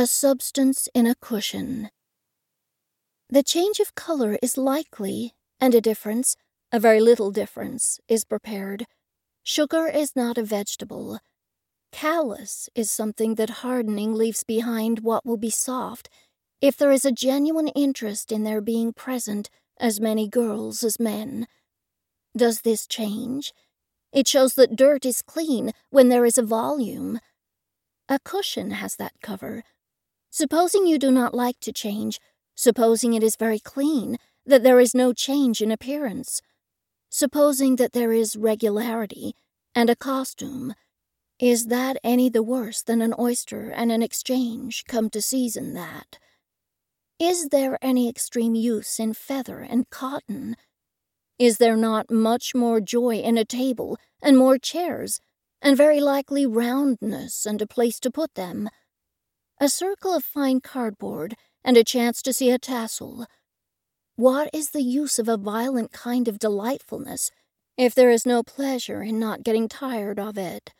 [0.00, 1.90] A substance in a cushion.
[3.28, 6.36] The change of color is likely, and a difference,
[6.72, 8.86] a very little difference, is prepared.
[9.42, 11.20] Sugar is not a vegetable.
[11.92, 16.08] Callous is something that hardening leaves behind what will be soft
[16.62, 21.46] if there is a genuine interest in their being present as many girls as men.
[22.34, 23.52] Does this change?
[24.14, 27.20] It shows that dirt is clean when there is a volume.
[28.08, 29.62] A cushion has that cover,
[30.30, 32.20] Supposing you do not like to change,
[32.54, 34.16] supposing it is very clean,
[34.46, 36.40] that there is no change in appearance,
[37.10, 39.34] supposing that there is regularity
[39.74, 40.74] and a costume,
[41.40, 46.18] is that any the worse than an oyster and an exchange come to season that?
[47.18, 50.56] Is there any extreme use in feather and cotton?
[51.38, 55.20] Is there not much more joy in a table and more chairs,
[55.62, 58.68] and very likely roundness and a place to put them?
[59.62, 63.26] A circle of fine cardboard, and a chance to see a tassel.
[64.16, 67.30] What is the use of a violent kind of delightfulness
[67.76, 70.72] if there is no pleasure in not getting tired of it?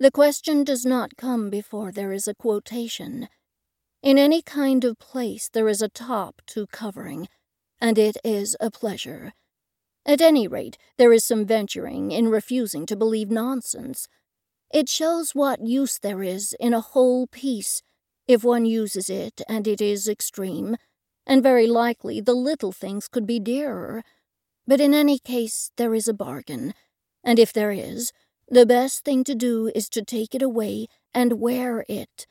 [0.00, 3.28] The question does not come before there is a quotation.
[4.02, 7.28] In any kind of place there is a top to covering,
[7.80, 9.34] and it is a pleasure.
[10.04, 14.08] At any rate, there is some venturing in refusing to believe nonsense.
[14.72, 17.82] It shows what use there is in a whole piece
[18.26, 20.76] if one uses it and it is extreme,
[21.26, 24.04] and very likely the little things could be dearer.
[24.66, 26.74] But in any case, there is a bargain,
[27.22, 28.12] and if there is,
[28.48, 32.26] the best thing to do is to take it away and wear it,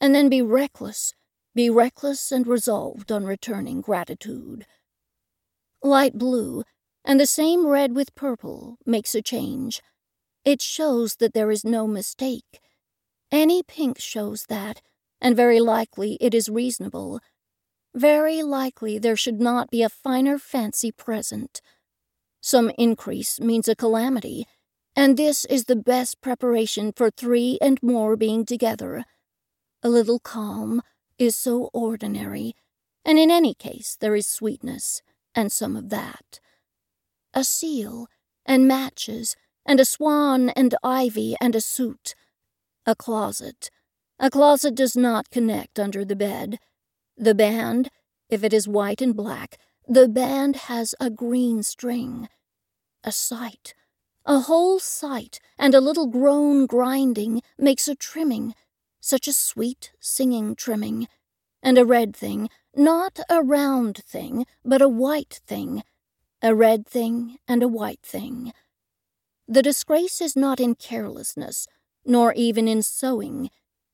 [0.00, 1.14] and then be reckless,
[1.54, 4.66] be reckless and resolved on returning gratitude.
[5.82, 6.64] Light blue,
[7.04, 9.80] and the same red with purple, makes a change.
[10.44, 12.60] It shows that there is no mistake.
[13.30, 14.80] Any pink shows that,
[15.20, 17.20] and very likely it is reasonable.
[17.94, 21.60] Very likely there should not be a finer fancy present.
[22.40, 24.46] Some increase means a calamity,
[24.94, 29.04] and this is the best preparation for three and more being together.
[29.82, 30.82] A little calm
[31.18, 32.54] is so ordinary,
[33.04, 35.02] and in any case there is sweetness,
[35.34, 36.40] and some of that.
[37.34, 38.06] A seal,
[38.46, 39.36] and matches,
[39.66, 42.14] and a swan, and ivy, and a suit.
[42.86, 43.70] A closet,
[44.18, 46.58] a closet does not connect under the bed.
[47.16, 47.90] The band,
[48.28, 52.28] if it is white and black, the band has a green string.
[53.04, 53.74] A sight,
[54.26, 58.54] a whole sight, and a little groan grinding makes a trimming,
[59.00, 61.08] such a sweet singing trimming.
[61.62, 65.82] And a red thing, not a round thing, but a white thing.
[66.42, 68.52] A red thing and a white thing.
[69.48, 71.66] The disgrace is not in carelessness,
[72.04, 73.50] nor even in sewing.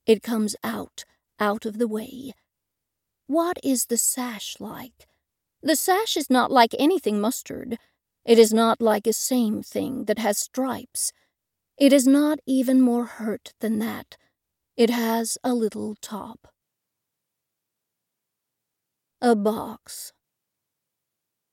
[0.07, 1.05] It comes out,
[1.41, 2.35] out of the way.
[3.27, 5.09] What is the sash like?
[5.63, 7.79] The sash is not like anything mustard.
[8.27, 11.13] It is not like a same thing that has stripes.
[11.79, 14.19] It is not even more hurt than that.
[14.77, 16.49] It has a little top.
[19.23, 20.13] A box.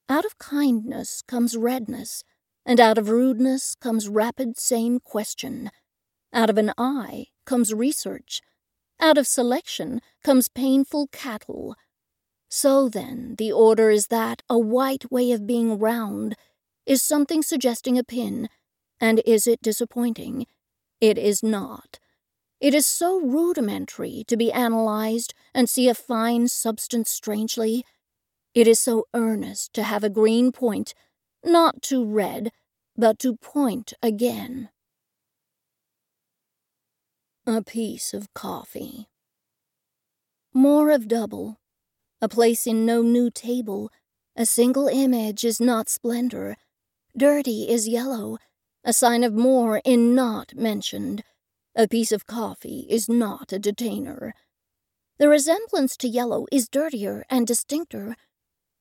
[0.10, 2.26] Out of kindness comes redness,
[2.66, 5.72] and out of rudeness comes rapid same question.
[6.34, 8.41] Out of an eye comes research.
[9.00, 11.75] Out of selection comes painful cattle.
[12.50, 16.35] So then, the order is that a white way of being round
[16.85, 18.50] is something suggesting a pin,
[19.00, 20.46] and is it disappointing?
[21.00, 22.00] It is not.
[22.59, 27.85] It is so rudimentary to be analyzed and see a fine substance strangely.
[28.53, 30.94] It is so earnest to have a green point,
[31.44, 32.52] not to red,
[32.96, 34.69] but to point again
[37.47, 39.07] a piece of coffee.
[40.53, 41.57] More of double,
[42.22, 43.90] a place in no new table,
[44.35, 46.56] a single image is not splendor,
[47.18, 48.38] dirty is yellow,
[48.84, 51.24] a sign of more in not mentioned,
[51.75, 54.35] a piece of coffee is not a detainer.
[55.18, 58.16] The resemblance to yellow is dirtier and distincter.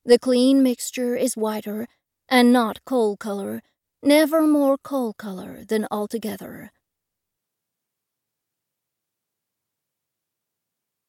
[0.05, 1.87] The clean mixture is whiter,
[2.29, 3.63] and not coal color,
[4.03, 6.71] never more coal color than altogether.